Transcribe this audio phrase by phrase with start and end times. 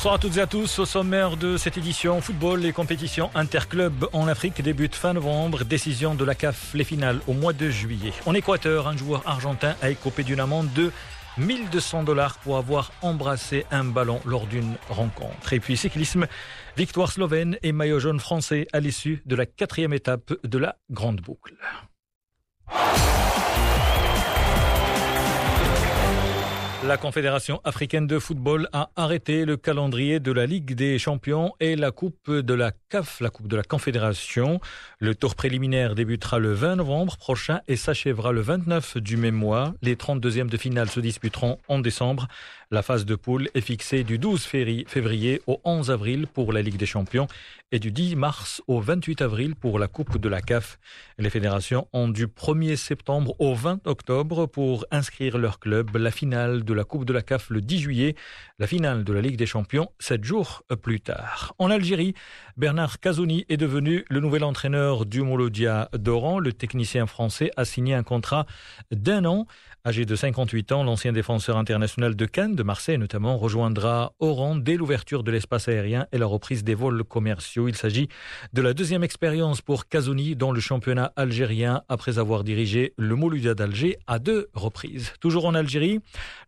[0.00, 0.78] Bonsoir à toutes et à tous.
[0.78, 5.62] Au sommaire de cette édition, football, les compétitions interclubs en Afrique débutent fin novembre.
[5.62, 8.14] Décision de la CAF, les finales au mois de juillet.
[8.24, 10.90] En Équateur, un joueur argentin a écopé d'une amende de
[11.36, 15.52] 1200 dollars pour avoir embrassé un ballon lors d'une rencontre.
[15.52, 16.26] Et puis cyclisme,
[16.78, 21.20] victoire slovène et maillot jaune français à l'issue de la quatrième étape de la Grande
[21.20, 21.52] Boucle.
[26.86, 31.76] La Confédération africaine de football a arrêté le calendrier de la Ligue des champions et
[31.76, 34.60] la Coupe de la CAF, la Coupe de la Confédération.
[34.98, 39.74] Le tour préliminaire débutera le 20 novembre prochain et s'achèvera le 29 du même mois.
[39.82, 42.28] Les 32e de finale se disputeront en décembre.
[42.70, 46.76] La phase de poule est fixée du 12 février au 11 avril pour la Ligue
[46.76, 47.26] des champions
[47.72, 50.78] et du 10 mars au 28 avril pour la Coupe de la CAF.
[51.18, 55.96] Les fédérations ont du 1er septembre au 20 octobre pour inscrire leur club.
[55.96, 58.14] La finale la Coupe de la CAF le 10 juillet,
[58.58, 61.54] la finale de la Ligue des champions sept jours plus tard.
[61.58, 62.14] En Algérie,
[62.56, 66.38] Bernard Cazouni est devenu le nouvel entraîneur du Mouloudia d'Oran.
[66.38, 68.46] Le technicien français a signé un contrat
[68.90, 69.46] d'un an.
[69.86, 74.76] Âgé de 58 ans, l'ancien défenseur international de Cannes, de Marseille notamment, rejoindra Oran dès
[74.76, 77.66] l'ouverture de l'espace aérien et la reprise des vols commerciaux.
[77.66, 78.08] Il s'agit
[78.52, 83.54] de la deuxième expérience pour Kazouni dans le championnat algérien après avoir dirigé le Mouloudia
[83.54, 85.14] d'Alger à deux reprises.
[85.18, 86.00] Toujours en Algérie,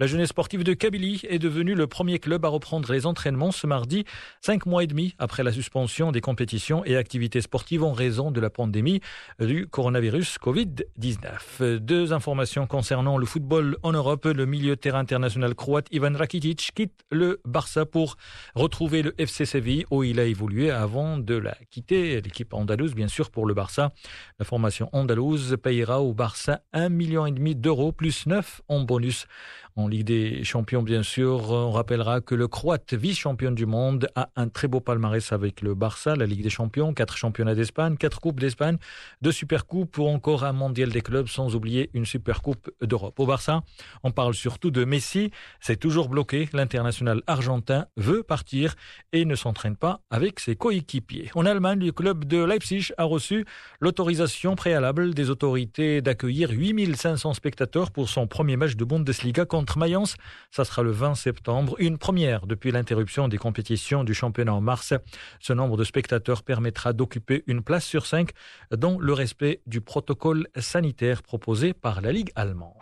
[0.00, 3.66] la jeunesse sportive de Kabylie est devenue le premier club à reprendre les entraînements ce
[3.66, 4.04] mardi,
[4.40, 8.40] cinq mois et demi après la suspension des compétitions et activités sportives en raison de
[8.40, 9.00] la pandémie
[9.38, 11.76] du coronavirus Covid-19.
[11.78, 14.24] Deux informations concernant le football en Europe.
[14.26, 18.16] Le milieu terrain international croate Ivan Rakitic quitte le Barça pour
[18.54, 22.20] retrouver le FC Séville où il a évolué avant de la quitter.
[22.20, 23.92] L'équipe andalouse, bien sûr, pour le Barça.
[24.40, 29.26] La formation andalouse payera au Barça un million d'euros plus 9 en bonus.
[29.76, 34.28] En Ligue des Champions, bien sûr, on rappellera que le Croate, vice-champion du monde, a
[34.34, 38.20] un très beau palmarès avec le Barça, la Ligue des Champions, quatre championnats d'Espagne, quatre
[38.20, 38.78] coupes d'Espagne,
[39.22, 43.18] deux supercoupes ou encore un mondial des clubs, sans oublier une supercoupe d'Europe.
[43.20, 43.62] Au Barça,
[44.02, 45.30] on parle surtout de Messi.
[45.60, 46.48] C'est toujours bloqué.
[46.52, 48.74] L'international argentin veut partir
[49.12, 51.30] et ne s'entraîne pas avec ses coéquipiers.
[51.34, 53.44] En Allemagne, le club de Leipzig a reçu
[53.80, 60.16] l'autorisation préalable des autorités d'accueillir 8500 spectateurs pour son premier match de Bundesliga contre Mayence.
[60.50, 64.94] Ça sera le 20 septembre, une première depuis l'interruption des compétitions du championnat en mars.
[65.40, 68.30] Ce nombre de spectateurs permettra d'occuper une place sur cinq
[68.70, 72.74] dans le respect du protocole sanitaire proposé par la Ligue allemande.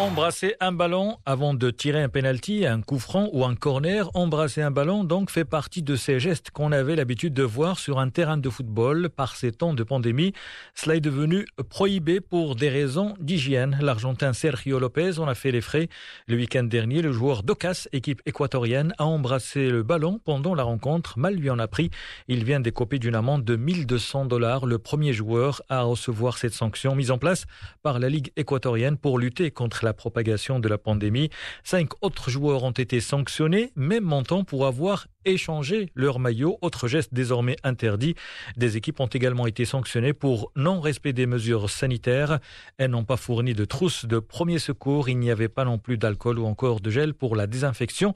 [0.00, 4.62] Embrasser un ballon avant de tirer un penalty, un coup franc ou un corner, embrasser
[4.62, 8.08] un ballon donc fait partie de ces gestes qu'on avait l'habitude de voir sur un
[8.08, 10.32] terrain de football par ces temps de pandémie.
[10.74, 13.78] Cela est devenu prohibé pour des raisons d'hygiène.
[13.82, 15.90] L'Argentin Sergio Lopez en a fait les frais.
[16.26, 21.18] Le week-end dernier, le joueur d'Ocas, équipe équatorienne, a embrassé le ballon pendant la rencontre.
[21.18, 21.90] Mal lui en a pris.
[22.26, 24.64] Il vient d'écoper d'une amende de 1200 dollars.
[24.64, 27.44] Le premier joueur à recevoir cette sanction mise en place
[27.82, 31.30] par la Ligue équatorienne pour lutter contre la la propagation de la pandémie.
[31.64, 37.12] Cinq autres joueurs ont été sanctionnés, même montant pour avoir échangé leur maillot, autre geste
[37.12, 38.14] désormais interdit.
[38.56, 42.38] Des équipes ont également été sanctionnées pour non-respect des mesures sanitaires.
[42.78, 45.08] Elles n'ont pas fourni de trousses de premier secours.
[45.08, 48.14] Il n'y avait pas non plus d'alcool ou encore de gel pour la désinfection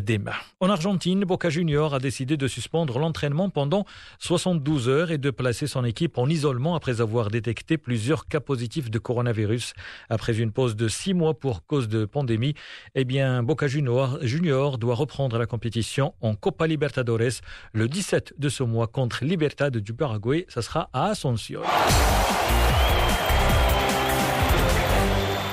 [0.00, 0.32] des mains.
[0.60, 3.86] En Argentine, Boca Junior a décidé de suspendre l'entraînement pendant
[4.18, 8.90] 72 heures et de placer son équipe en isolement après avoir détecté plusieurs cas positifs
[8.90, 9.74] de coronavirus.
[10.08, 12.54] Après une pause de six mois pour cause de pandémie,
[12.94, 17.40] eh bien, Boca Junior, Junior doit reprendre la compétition en Copa Libertadores
[17.72, 20.46] le 17 de ce mois contre Libertad du Paraguay.
[20.48, 21.62] Ça sera à Asunción.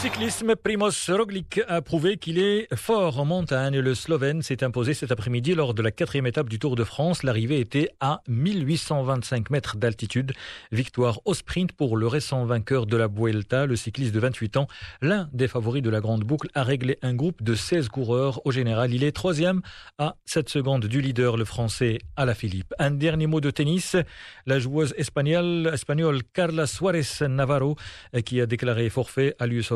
[0.00, 3.78] Cyclisme, Primoz Roglic a prouvé qu'il est fort en montagne.
[3.80, 7.22] Le Slovène s'est imposé cet après-midi lors de la quatrième étape du Tour de France.
[7.22, 10.32] L'arrivée était à 1825 mètres d'altitude.
[10.72, 14.68] Victoire au sprint pour le récent vainqueur de la Vuelta, le cycliste de 28 ans.
[15.02, 18.40] L'un des favoris de la grande boucle a réglé un groupe de 16 coureurs.
[18.46, 19.60] Au général, il est troisième
[19.98, 22.72] à 7 secondes du leader, le français Alaphilippe.
[22.78, 23.96] Un dernier mot de tennis.
[24.46, 27.76] La joueuse espagnole, espagnole Carla Suarez Navarro,
[28.24, 29.70] qui a déclaré forfait à l'US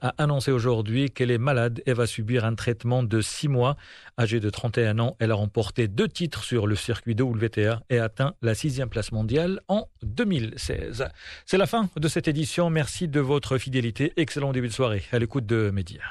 [0.00, 3.76] a annoncé aujourd'hui qu'elle est malade et va subir un traitement de six mois.
[4.18, 7.98] Âgée de 31 ans, elle a remporté deux titres sur le circuit de WTA et
[7.98, 11.08] atteint la sixième place mondiale en 2016.
[11.46, 12.70] C'est la fin de cette édition.
[12.70, 14.12] Merci de votre fidélité.
[14.16, 16.04] Excellent début de soirée à l'écoute de Média.